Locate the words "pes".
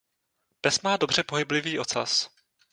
0.61-0.79